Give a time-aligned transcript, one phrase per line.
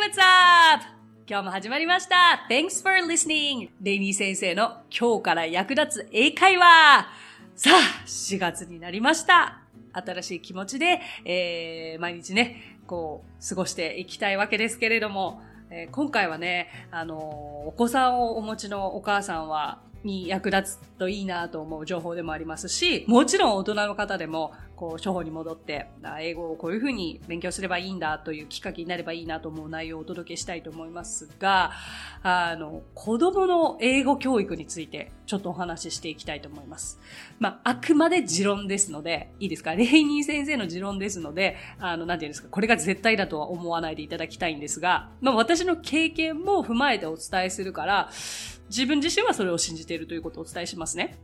[0.00, 0.82] What's up?
[1.26, 3.68] 今日も始まりました !Thanks for listening!
[3.82, 7.06] レイニー先生の今日から役立つ英会話
[7.54, 9.60] さあ、4月になりました
[9.92, 25.88] 新しい気持ちで、えー、毎日ね、こう、過ごしていきたいわけですけれども、えー、今回はね、あのー、お子さんをお持ちのお母さんは、に役立つといいなと思う情報でもありますし、もちろん大人の方でも、こう、処方に戻って、
[26.20, 31.72] 英語をこういうふうに勉強すればいいんだというきっかけになればいいなと思う内容をお届けしたいと思いますが、
[32.22, 36.98] あの、子供の英語教育についてちょっとお話ししていきたいと思います。
[37.38, 39.74] まあ、あくまで持論ですので、いいですか？
[39.74, 48.10] レイニー先生の持論ですので、あの、なんていうんですか、これが絶対だとは思わないでいただきたいんですが、まあ、私の経験も踏まえてお伝えするから、
[48.70, 51.18] 自分自身はそれを信じているということをお伝えしますね。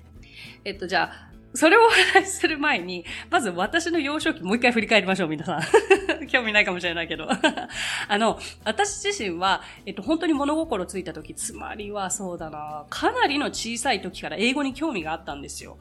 [0.65, 5.63] えっと、じゃあ、それをお話しする前に、まず私の幼少期もう一回振り返りましょう、皆さん。
[6.29, 7.27] 興味ないかもしれないけど。
[8.09, 15.79] あの、私自身は、えっと、本当に物心ついた時、つまりはそうだな、かなりの小さい時から英語に興味があったんですよ。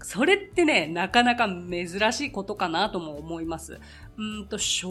[0.00, 3.80] それってね、なかなか珍しいことかなとも思います。
[4.16, 4.88] うんと、小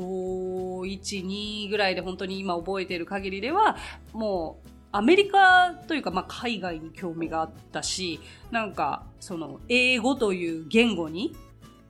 [0.82, 3.78] 1、2ぐらいで本当に今覚えている限りでは、
[4.12, 8.20] もう、アメリカというか、まあ、海外に興味があったし、
[8.52, 11.36] なんか、その、英語という言語に、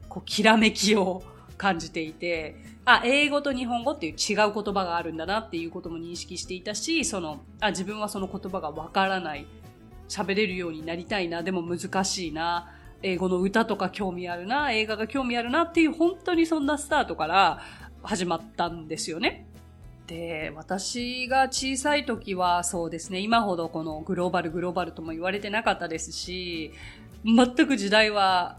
[0.08, 1.22] こう、きらめきを
[1.58, 9.46] 感じていて、あ、英語と日本語っていう違う言葉があるんだなっていうことも認識していたし、その、あ、自分はその言葉がわからない。
[10.08, 12.72] 喋れるようになりたいな、でも難しいな。
[13.02, 17.60] 英語の歌とか興味あるな、映画が興味あるなっていう本当にそんなスタートから
[18.02, 19.48] 始まったんですよね。
[20.08, 26.72] で、私が小さい時はそうですね、今ほどこのグローバルグローバルとも言われてなかったですし、
[27.24, 28.58] 全く時代は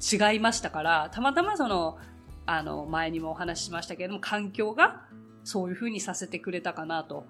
[0.00, 1.98] 違いましたから、たまたまその、
[2.46, 5.06] あの、前にもお話ししましたけれども、環境が
[5.42, 7.24] そういうふうにさせてくれたかなと。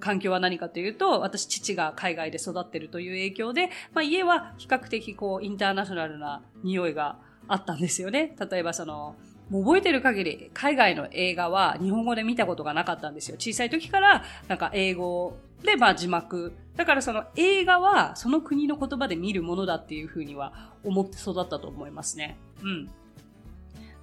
[0.00, 8.34] 環境は何かというと、私父が海外で育ってるという影響で、まあ家は比較的こうインターナショナルな匂いがあったんですよね。
[8.50, 9.14] 例えばその、
[9.50, 13.36] もう覚えてる限り、海外の映画は日本語で見たことがなかったんですよ。
[13.38, 16.52] 小さい時から、なんか英語で、まあ字幕。
[16.76, 22.36] だからその映画はその国の言葉で見るものだっていうふうには思って育ったと思いますね。
[22.62, 22.90] うん。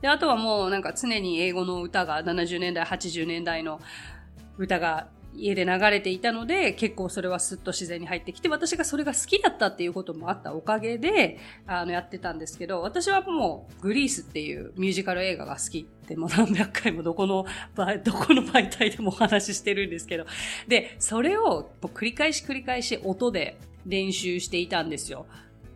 [0.01, 3.79] で、あとはもうなんか常に英語の歌が70年代、80年代の
[4.57, 17.45] 歌が家で流れていたので、結構それはスッと自然に入ってきて、私がそれが好きだったっていうこともあったおかげで、あの、やってたんですけど、私はもう、グリースっていうミュージカル映画が好きってもう何百回もどこの、
[18.03, 20.25] どこの媒体でもお話ししてるんですけど、
[20.67, 25.25] で、それを繰り返し繰り返し音で練習していたんですよ。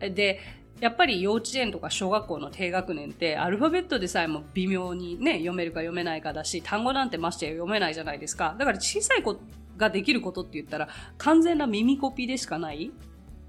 [0.00, 0.40] で、
[0.80, 8.54] やっぱり幼稚園とか小学校の低学年ってアルファベットでさえも微妙にね、読めるか読めないかだし、単語なんてまして読めないじゃないですか。
[8.58, 9.38] だから小さい子
[9.76, 12.90] ができることって言ったら完全な耳コピーでしかない。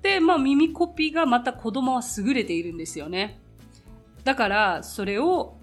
[0.01, 3.39] で、まあ耳コピーがまた子供は優れているんですよね。
[4.23, 5.55] だからそれを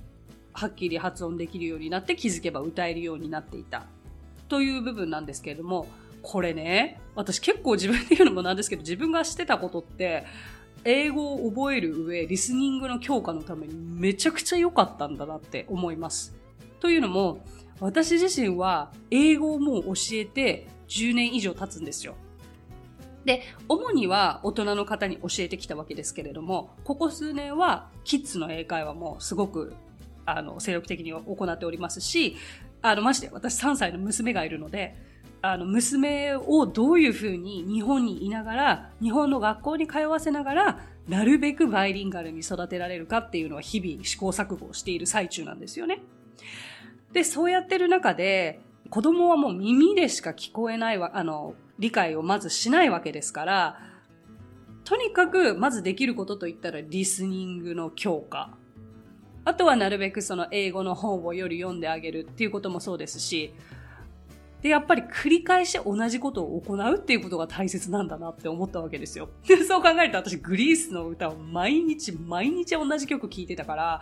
[0.53, 3.87] はっきり発音できるようになって気づけば歌えるようになっていた。
[4.49, 5.89] という部分なんですけれども、
[6.23, 10.25] これね、私結構自分で言うのもなんですけど、自分がしてたことって、
[10.85, 16.35] 英語を覚える上、リスニングの強化のためにめちゃくちゃ良かったんだなって思います。
[16.81, 17.45] というのも、
[17.81, 22.15] 私自身は英語をもう教えて10年以上経つんですよ。
[23.25, 29.75] で、主には大人の方に教えてきたわけですけれども、ここ数年はキッズの英会話もすごく
[30.25, 32.37] あの精力的に行っておりますし、
[32.83, 34.97] あの、まして私3歳の娘がいるので、
[35.53, 46.01] あの、娘をどういうふうに日本にいながら、日本の学校に通わせながら、なるべくバイリンガルに育てられるかっていうのは日々試行錯誤をしている最中なんですよね。
[47.13, 48.61] で、そうやってる中で、
[48.91, 53.79] 子供はもう耳でしか聞こえないわ、あの、理解をまずしないわけですから、
[54.85, 58.57] とにかく、まずできることといったら、リスニングの強化。
[59.45, 63.53] あとはなるべくその英語の本をより読んであげるっていうこともそうですし、
[64.63, 69.29] で、やっぱり繰り返し同じことを行うっていうことが大切なんだなって思ったわけですよ。
[69.47, 74.01] で、そう考えると私グリースの歌を毎日毎日同じ曲聴いてたから、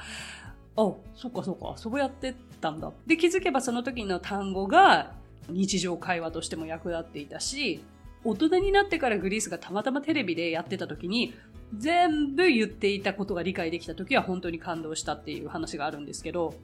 [0.77, 2.93] あ、そっかそっか、そうやってたんだ。
[3.07, 5.13] で、気づけばその時の単語が
[5.49, 7.83] 日常会話としても役立っていたし、
[8.25, 11.35] 大人になってからグリースがたまたまテレビでやってた時に、
[11.77, 16.55] 全部言っていたことが理解できた時は本当に感動したっていう話があるんですけど、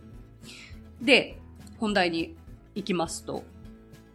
[1.03, 1.39] で、
[1.79, 2.37] 本題に
[2.75, 3.45] 行きますと、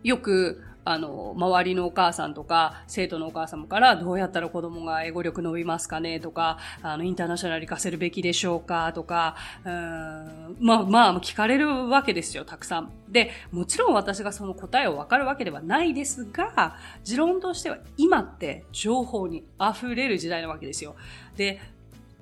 [0.06, 9.36] よく、あの、周りのお母さんとか、生徒のお母様から、どうやったら子供が英語力伸びますかねとか、あの、インターナショナル行かせるべきでしょうかとか、
[9.66, 12.92] うん、まあ、まあ、聞かれるわけですよ、たくさん。
[13.10, 20.96] で、もちろん私がその答えをわかるわけではないですが、持論としては今って情報に溢れる時代なわけですよ。
[21.36, 21.60] で、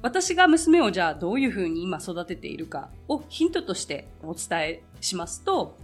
[0.02, 5.78] 私が娘をじゃあどういうふうに今育てているかをヒントとしてお伝えしますと、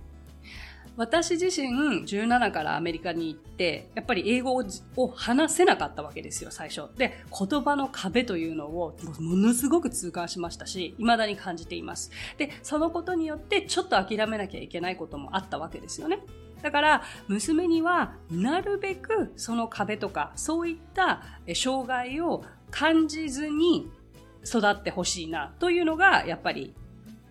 [1.00, 1.70] 私自身
[2.04, 4.62] 17からアメリカに行って、やっぱり英語
[4.98, 6.90] を話せなかったわけですよ、最初。
[6.98, 12.12] で、言葉の壁というのをものすごく痛感しましたし、未だに感じています。
[12.38, 16.20] で、そのことによってちょっと諦めなきゃいけないこともあったわけですよね。
[16.62, 21.24] だから、娘にはなるべくその壁とか、そういった
[21.56, 23.90] 障害を感じずに
[24.46, 26.74] 育ってほしいなというのがやっぱり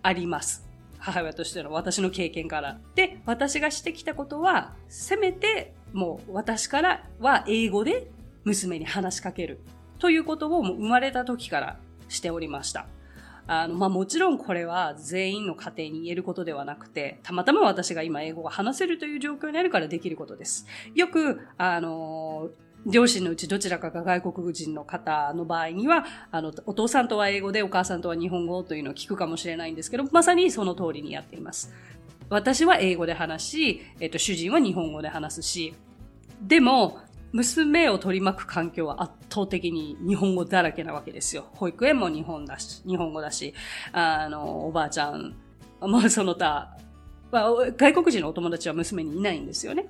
[0.01, 0.68] あります。
[0.99, 2.79] 母親としての私の経験から。
[2.95, 8.11] で、私がしてきたことは、せめてもう私からは英語で
[8.43, 9.59] 娘に話しかける
[9.97, 12.87] ということをもう生まれた時からしておりました。
[13.47, 20.67] あの、まあ、もちろんこれは全員の家庭に言えることではなくて、たまたま私が今英語が話せるという状況にあるからできることです。
[20.93, 31.73] よく、あのー両親のうちどちらかが外国人の方の場合には、あの、お父さんとは英語でお母さんとは日本語というのを聞くかもしれないんですけど、まさにその通りにやっています。
[32.29, 35.73] 私は英語で話し、えっと、主人は日本語で話すし、
[36.41, 36.99] でも、
[37.31, 41.45] 娘を取り巻く環境は圧倒的に日本語だらけなわけですよ。
[41.53, 43.53] 保育園も日本だし、日本語だし、
[43.91, 45.35] あの、おばあちゃん、
[45.79, 46.75] まあその他、
[47.31, 49.85] まあ、外国人のお友達は娘にいないんですよね。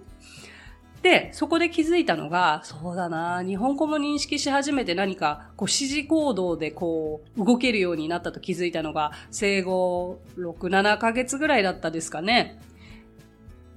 [1.01, 12.59] で、そこで気づいたのが、そうだな、日本語も認識し始めて何か、こう、指示行動でこう、動けるようになったと気づいたのが、生後6、7ヶ月ぐらいだったですかね。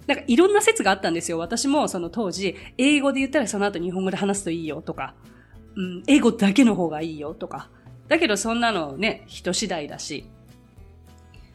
[0.06, 1.38] なんかいろんな説があったんですよ。
[1.38, 5.14] 私もその当時、英語で言ったらその後日本語で話すといいよとか、
[5.76, 7.68] うん、英語だけの方がいいよとか。
[8.08, 10.26] だけどそんなのね、人次第だし、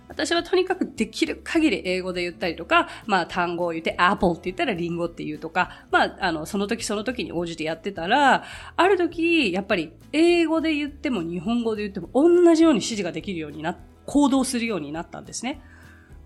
[0.07, 8.43] 私はとにかくできる限り英語で言ったりとか、まあ単語を言って apple って言ったらリンゴって言うとか、まああの、その時その時に応じてやってたら、
[8.75, 15.61] ある時、やっぱり英語で言っても日本語で言っても同じように指示ができるようにな、行動するようになったんですね。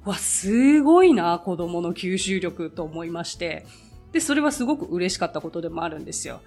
[0.06, 3.66] わ、すごいな、子供の吸収力と思いまして。
[4.12, 6.42] で、それはすごく嬉しかったことでもあるんですよ。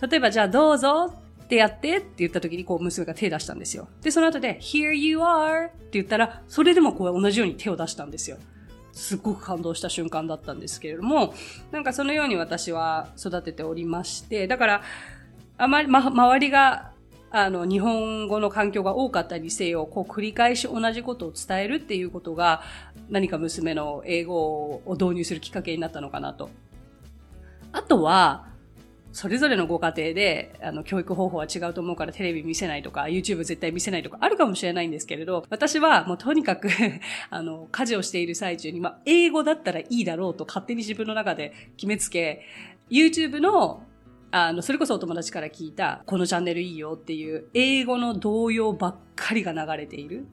[0.00, 1.12] 例えば、じゃあどうぞ
[1.50, 3.88] ってやってって言った時にこう娘が手出したんですよ。
[4.02, 8.36] で、その後で Here you are って言ったら、それでもこう同じように手を出したんですよ。
[8.92, 11.34] すごく感動した瞬間だったんですけれども、
[11.72, 14.82] なんかそのように私は育てておりまして、だから、
[15.58, 16.92] あまり、ま、周りが、
[17.32, 22.62] あの、日本語の環境が多かったにせよ、こう繰り返し同じことを伝えるっていうことが、
[23.08, 26.48] 何か娘の英語を導入するきっかけになったのかなと。
[27.72, 28.49] あとは、
[29.12, 36.68] それぞれのご家庭で、あの、教育方法は違うと思うからテレビ見せないとか、YouTube 絶対見せないとかあるかもしれないんですけれど、私はもうとにかく
[37.30, 42.42] あの、家事をしている最中に、まあ、英語だったらいいだろうと勝手に自分の中で決めつけ、
[42.90, 43.82] YouTube の
[44.32, 50.26] あの、それこそお友達から聞いた、このチャンネルいいよっていう、英語の動揺ばっかりが流れている。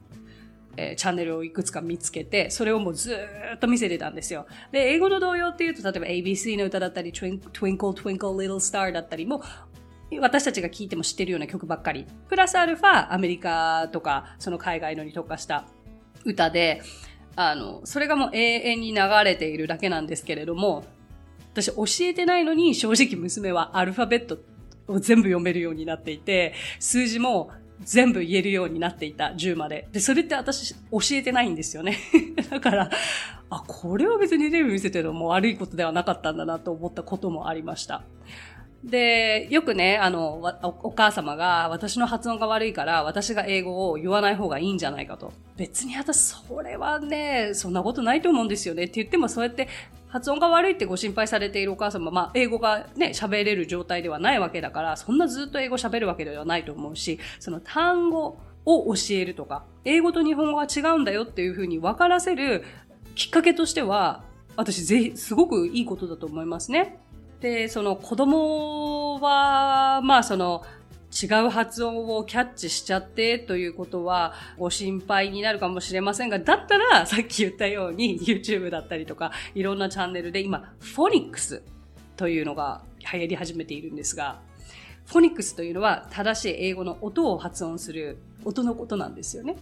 [0.78, 3.16] えー、チャンネルをいくつか見つけて、それをもうず
[3.56, 4.46] っと見せてたんですよ。
[4.70, 9.42] で、英語の童謡っていうと、例えば ABC の歌だったり、Twinkle Twinkle Little Star だったりも、
[10.20, 12.06] 私たちが聴いても知ってるような曲ばっかり。
[12.28, 15.66] プラスアルファ、アメリカとか、その海外のに特化した
[16.24, 16.80] 歌で、
[17.34, 20.84] あの、それがもう永遠に流れているだけなんですけれども、
[21.52, 24.38] 私教えてないのに正直娘はアルファベット
[24.86, 27.50] を全部読めるようになっていて、数字も
[27.82, 29.88] 全部言えるようになっていた、10まで。
[29.92, 31.98] で、それって私教えてないんですよね。
[32.50, 32.90] だから、
[33.50, 38.02] あ、これは別にテレビ見せてるのも悪いことではなかったんだなと思ったこともありました。
[38.84, 40.40] で、よくね、あの、
[40.82, 45.32] お母様が私の発音が悪いから私が英語を言わない方がいいんじゃないかと。
[45.56, 49.68] 別に私それはね、そんなことないと思うんですよねって言ってもそうやって
[50.08, 62.64] 発音が悪いってご心配されているお母様、まあ、英語がね、喋れる状態ではないわけだから、そんなずっと英語喋るわけではないと思うし、その単語を教えるとか、英語と日本語は違うんだよっていうふうに分からせる
[63.14, 64.24] きっかけとしては、
[64.56, 66.98] 私ぜひ、すごくいいことだと思いますね。
[67.40, 70.64] で、その子供は、まあその、
[71.10, 81.62] 違う発音をキャッチしちゃってということはご心配になるかもしれませんが、だったらさっき言ったように YouTube だったりとかいろんなチャンネルで今、フォニックス
[82.16, 84.40] というのが流行り始めているんですが、
[85.06, 89.56] フォニックスというのは正しい英語の音を発音する音のことなんですよね。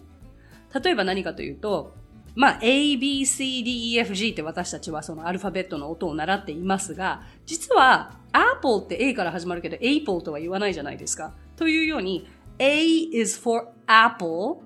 [0.75, 1.95] 例えば何かというと、
[2.35, 11.35] まあ、A, B, C, D, E, F, G って私たちはそのアルファベットの音を習っていますが、実は Apple って A から始まるけど Apple とは言わないじゃないですか。
[11.57, 12.29] というように
[12.59, 14.63] A is for Apple,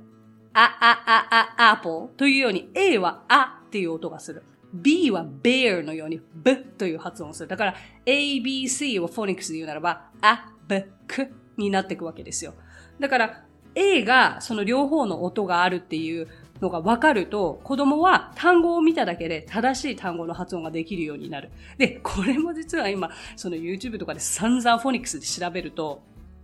[0.52, 4.42] あ、あ、あ、あ、Apple というように A はあっていう音がする。
[4.72, 7.48] B は bear のように B という発音をする。
[7.48, 7.74] だから
[8.06, 12.54] A, B, C をフォニックスで言うならば、あ、B, くになっていくわけですよ。
[12.98, 16.28] だから A がその両方の音があるっていう
[16.60, 21.50] のが分かると、子供は単語を見ただけで正しい単語の発音ができるようになる。
[21.78, 26.02] で、これも実は今、その YouTube とかで散々フォニックスで調べると、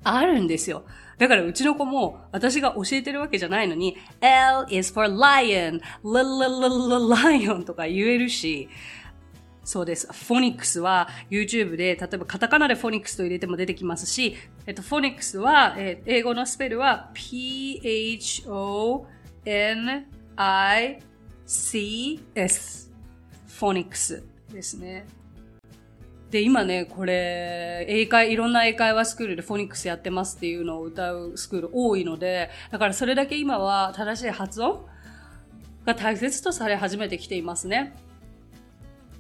[0.08, 0.84] あるんですよ。
[1.18, 8.68] だからうちの子も私が教えてるわけじゃないのに L is for lion, l l l l lion とか言えるし、
[9.64, 10.06] そうです。
[10.12, 19.06] フォニックスは YouTube で、例えばカタカナでフォニックスと入れても出てきますし、えっと、フォニックスは、えー、英語のスペルは PHO
[19.46, 20.10] P-H-O-N-I-C-S
[23.46, 25.06] フォニックスですね。
[26.30, 34.84] で、今ね、これ、英会、いろんな英会話スクールでフォニックスやってますっていうのを歌うスクール多いので、だからそれだけ今は正しい発音
[35.84, 37.94] が大切とされ始めてきていますね。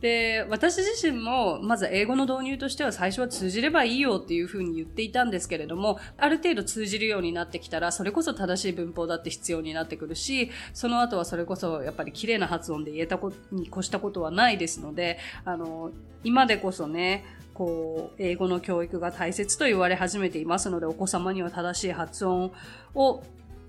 [0.00, 15.90] で、私自身も、まず英語の導入としては最初は通じればいいよっていうふうに言っていたんですけれども、ある程度通じるようになってきたら、それこそ正しい文法だって必要になってくるし、その後はそれこそやっぱり綺麗な発音で言えたことに越したことはないですので、あの、
[16.24, 17.24] 今でこそね、
[17.54, 22.52] こう、英語の教育が大切と言われ始めていますので、お子様には正しい発音
[22.94, 23.22] を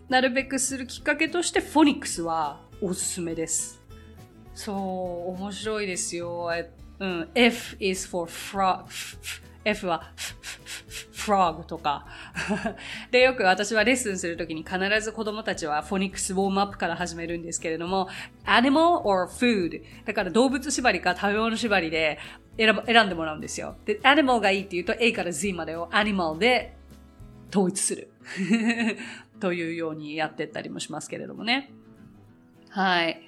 [0.10, 3.77] なるべくするきっかけとして、フォニックスはおすすめです。
[4.58, 6.50] そう、面白いですよ。
[7.00, 8.86] うん、F is for frog.
[9.64, 10.12] F は
[11.14, 12.08] frog とか。
[13.12, 18.10] で、よく私はレッスンするときに必ず子供たちはフォニックスウォームアップから始めるんですけれども、
[18.46, 19.84] animal or food。
[20.06, 22.18] だから動物縛りか食べ物縛りで
[22.58, 23.76] 選選んでもらうんですよ。
[23.86, 26.76] で、animal がいいって言うと A から Z までを animal で
[27.52, 28.10] 統一する。
[29.40, 31.70] というようにやってったりもしますけれどもね。
[32.70, 33.22] はい。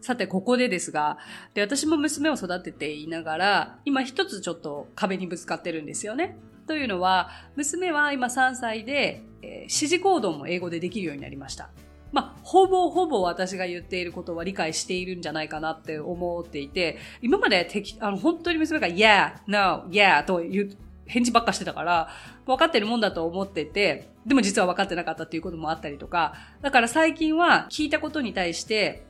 [0.00, 1.18] さて、ここでですが、
[1.54, 6.36] で、私も娘を育てていながら、今一つちょっと壁にぶつかってるんですよね。
[6.66, 11.70] というのは、娘は今3歳で、えー、指示行動も英語でできるようになりました。
[12.12, 20.70] まあ、ほぼほぼ私が言っていることは理解しているんじゃないかなって思っていて、今まで適、あの、本当に娘が yeah, no, yeah と言う、
[21.06, 22.08] 返事ばっかしてたから、
[22.46, 29.02] 分かってるもんだと思ってて、でも実は分かってなかったっていうこともあったりとか、だから最近は聞いたことに対して、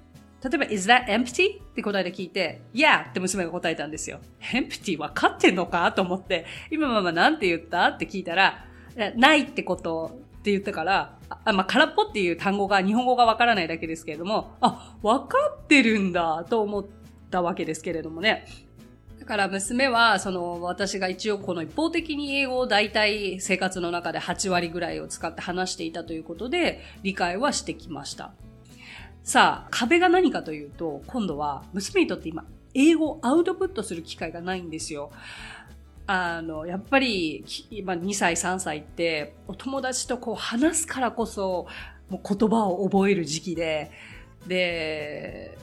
[0.43, 1.61] 例えば、is that empty?
[1.63, 3.11] って答えで聞いて、yeah!
[3.11, 4.21] って娘が答えたんですよ。
[4.53, 7.89] empty 分かってんのかと思って、今ママなんて言った？
[7.89, 8.65] って聞いたら、
[9.17, 16.87] ないってことって言ったから、あ、まあ、空っぽっていう単語が日本語がわからないだけですけれども、あ、分かってるんだと思っ
[17.31, 18.47] たわけですけれどもね。
[19.19, 28.33] だから娘は、その、私が一応この一方的に英語を大体生活の中で8割ぐらいを使って話していたということで、理解はしてきました。
[29.23, 35.11] さあ、壁が何かというと、今度は娘にとって今、英語をアウトプットする機会がないんですよ。
[36.07, 41.67] あの、やっぱり、今2歳、3歳って、お友達とこう話すからこそ、
[42.09, 43.91] もう言葉を覚える時期で、
[44.47, 45.57] で、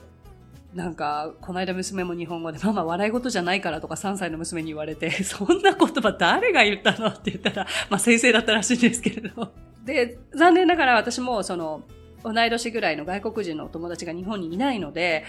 [0.73, 9.51] なんか、この間娘も日本語で、ママ笑い事じゃないからとか3歳の娘に言われて、 そんな言葉誰が言ったのって言ったら、まあ先生だったらしいんですけれど。
[9.83, 11.83] で、残念ながら私もその、
[12.23, 15.25] 同い年ぐらいの外国人のお友達が日本にいないので、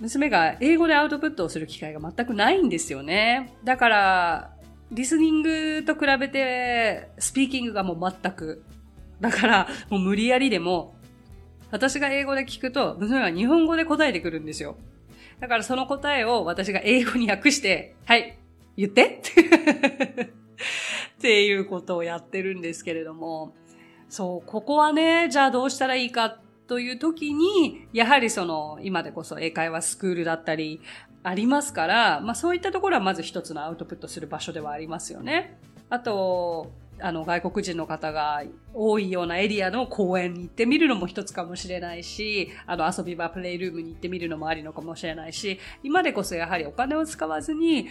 [0.00, 3.54] 娘が英語でアウトプットをする機会が全くないんですよね。
[3.64, 4.56] だから、
[4.92, 8.62] リスニングと比べて、スピーキングがもう全く。
[9.20, 10.94] だから、もう無理やりでも、
[11.70, 14.76] 私が英語で聞くと、娘が日本語で答えてくるんですよ。
[15.40, 18.38] だからその答えを私が英語に訳して、はい、
[18.76, 19.20] 言って
[21.18, 23.54] っていうことをやってるんですけれども、
[24.08, 30.80] そう、ここはね、じゃあどうしたらいいかという時に、やはりその、今でこそ英会話スクールだったり、
[31.22, 35.58] ありますから、まあそういったところはまず一つのアウトプットする場所ではありますよね。
[35.90, 47.88] あと、あの、外国人の方が多いようなエリアの公園に行ってみるのも一つかもしれないし、あの、遊び場、プレイルームに行ってみるのもありのかもしれないし、今でこそやはりお金を使わずに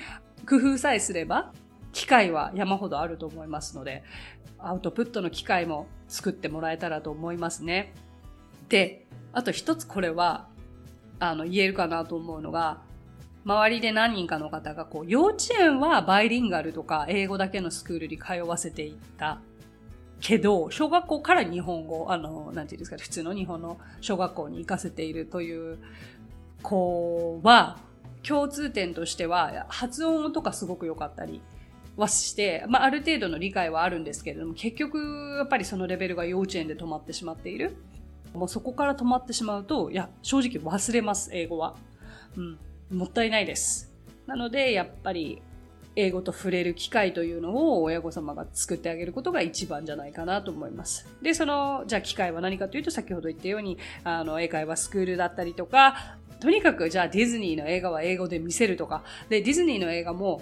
[0.49, 1.53] 工夫さえすれば、
[1.95, 4.03] 機会は山ほどあると思いますので、
[4.59, 7.93] アウトプットの機会も作ってもらえたらと思いますね。
[8.67, 10.49] で、あと一つこれは、
[11.19, 12.81] あの、言えるかなと思うのが、
[13.45, 19.39] 周りで何人かの方が、こう、幼稚園はバイリンガルとか英語だけのスクールに通わせていった
[20.19, 25.77] けど、小学校から日本語、あの、なんていうんですか、普通の日本の小学校に行かせているという
[26.61, 27.77] 子は、
[28.21, 31.41] 共通点としては、発音とかすごく良かったり
[31.97, 37.75] はして、まあ、ある程度の理解はあるんですけれども、結局、やっぱりそのレベルが幼稚園で止まってしまっている。
[38.33, 41.75] もうそこから止まってしまうと、いや、正直忘れます、英語は。
[42.35, 42.97] うん。
[42.97, 43.93] もったいないです。
[44.27, 45.41] なので、やっぱり、
[45.95, 51.07] 英語と触れる機会というのを親御様が作ってあげることが一番じゃないかなと思います。
[51.21, 60.41] で、その、じゃあ機会は何かというと、先ほど言ったように、あの、英会話スクールだったりとか、とにかく、じゃあディズニーの映画は英語で見せるとか、で、ディズニーの映画も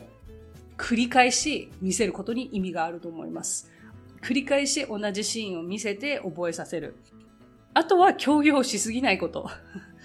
[0.83, 3.71] 繰り返し見せることに意味があると思います。
[4.21, 6.97] 繰り返し同じシーンを見せて覚えさせる。
[7.73, 9.49] あとは協業しすぎないこと。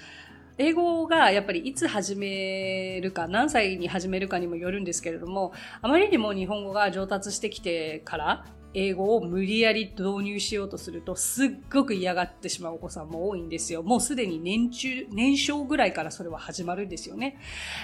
[0.56, 8.44] 英語がやっぱりいつ始めるか、何歳に始めるかにもよるんですけれども、あまりにも日本語が上達してきてから、
[8.74, 13.82] 英語を無理やり導入しようとすると、すっごく嫌がってしまうお子さんも多いんですよ。
[13.82, 17.38] もうすでに年中、年少ぐらいからそれは始まるんですよね。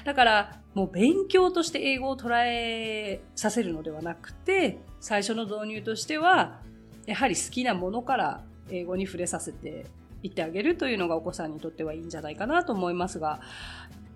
[0.04, 6.60] だから、もう勉強として英語を捉えさせるのではなくて、最初の導入としては、
[7.06, 9.86] やはり好きなものから英語に触れさせて
[10.22, 13.40] 言ってあげるというのがお子さんにとってはいいんじゃないかなと思いますが。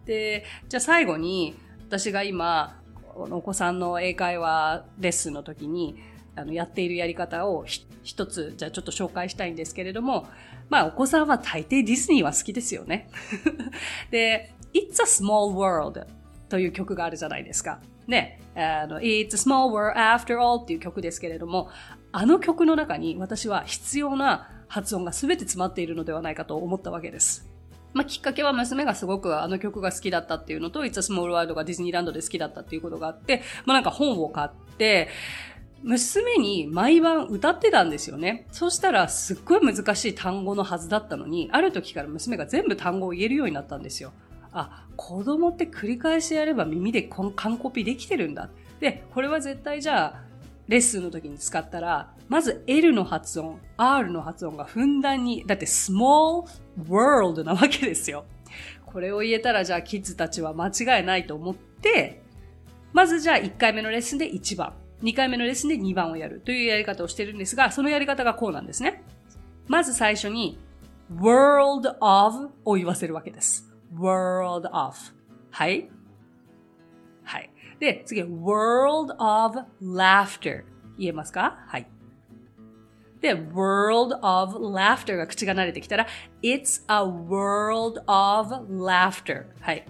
[0.04, 1.54] で、じゃあ最後に、
[1.86, 2.80] 私が今、
[3.14, 5.96] お子さんの英会話レッスンの時に、
[6.38, 7.64] あの、やっているやり方を
[8.02, 10.28] 一つ、じゃあちょっと紹介したいんですけれども、
[10.68, 13.10] まあ、お子さんは大抵ディズニーは好きですよね。
[14.10, 16.06] で、It's a Small World
[16.48, 17.80] という曲があるじゃないですか。
[18.06, 21.70] ね、あの、It's a Small World After All っていう曲ですけれども、
[22.12, 27.48] あの曲の中に私は必要な発音が全て詰まっているのではないかと思ったわけです。
[27.94, 35.08] まあ、きっかけは娘がすごくあの曲が好きだったっていうのと、It's a Small World がディズニーランドで好きだったっていうことがあって、まあ、なんか本を買って、
[35.82, 38.46] 娘に毎晩歌ってたんですよね。
[38.50, 44.12] そしたらすっごい難しい単語のはずだったのに、ある時から娘が全部単語を言えるようになったんですよ。
[44.52, 48.50] あ、子供って繰り返しやれば耳でこの完コピできてるんだ。
[48.80, 50.28] で、これは絶対じゃあ、
[50.68, 56.46] レッスンの時に使ったら、まず L の発音、R の発音がふんだんに、だって small
[56.88, 58.24] world なわけですよ。
[58.84, 62.22] これを言えたらじゃあキッズたちは間違いないと思って、
[62.92, 69.02] まずじゃあ1回目のレッスンで1番、2回目のレッスンで2番をやるというやり方をしているんですが、そのやり方がこうなんですね。
[69.66, 70.58] まず最初に
[71.14, 73.72] world of を言わせるわけです。
[73.94, 74.96] world of。
[75.50, 75.90] はい。
[77.24, 77.50] はい。
[77.78, 80.64] で、次、world of laughter。
[80.98, 81.64] 言えますか？
[81.66, 81.88] はい。
[83.20, 86.06] で、world of laughter が口が慣れてきたら、
[86.42, 89.46] it's a world of laughter。
[89.60, 89.86] はい。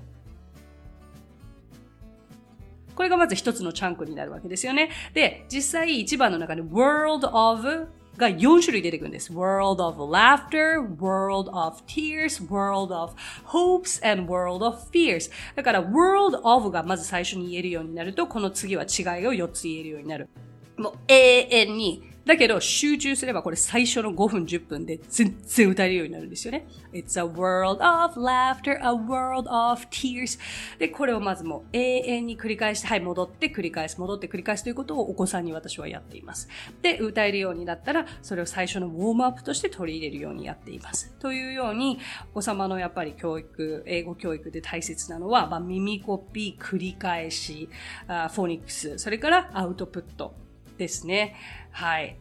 [2.98, 4.90] これがまず一つのチャンクになるわけですよね。
[5.14, 9.32] で、実際一番の中で world of が4種類出てくるんです。
[9.32, 13.14] world of laughter, world of tears, world of
[13.46, 15.30] hopes, and world of fears.
[15.54, 20.28] だから world of がまず最初に言えるようになると、この次は違いを4つ言えるようになる。
[20.76, 26.66] もう永遠にだけど、集中すればこれ最初の5分10分で全然歌えるようになるんですよね。
[26.92, 30.38] It's a world of laughter, a world of tears.
[30.78, 36.50] で、これをまずもう永遠に繰り返して、はい、戻って繰り返す、戻って繰り返すということをお子さんに私はやっています。
[36.82, 41.14] で、歌えるようになったら、それを最初のウォームアップとして取り入れるようにやっています。
[41.20, 41.98] というように、
[42.32, 47.70] お子様のやっぱり教育、英語教育で大切なのは、まあ、耳コピー、繰り返し、
[48.06, 50.47] あフォニックス、それからアウトプット。
[50.78, 51.34] ですね。
[51.70, 52.16] はい。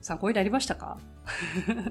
[0.00, 0.98] 参考になりましたか？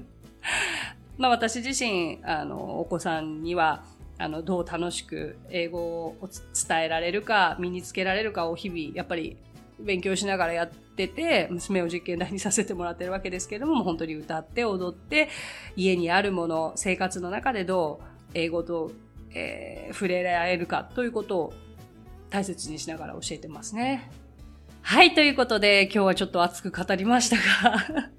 [1.16, 3.84] まあ私自身、あの、お子さんには、
[4.18, 6.16] あの、どう楽しく英語を
[6.68, 9.36] 伝えられるか、身につけられるかを日々、やっぱり
[9.78, 15.28] 勉強しながらやってて、娘を実験台にさせてもらってるわけですけれども、本当に歌って踊って、
[15.76, 18.04] 家にあるもの、生活の中でどう
[18.34, 18.90] 英語と、
[19.34, 21.52] えー、触れられるかということを
[22.28, 24.10] 大切にしながら教えてますね。
[24.82, 28.10] はい、ということで、今日はちょっと熱く語りましたが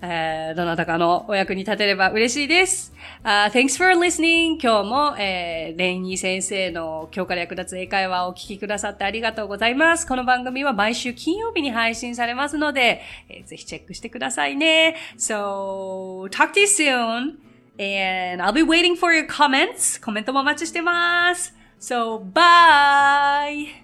[0.02, 2.92] えー、どなたかのお役に立てれば嬉しいです。
[3.22, 4.58] Uh, thanks for listening!
[4.60, 10.06] 今日も、えー、レイニー先生の今日から役立つ英会話をお聞きくださってありがとうございます。
[10.06, 14.96] この番組は毎週金曜日に配信されますので、えー、ぜひチェックしてくださいね。
[15.16, 17.38] So, talk to you soon!
[17.78, 20.04] And I'll be waiting for your comments.
[20.04, 21.54] コメントもお待ちしてます。
[21.80, 23.83] So, bye!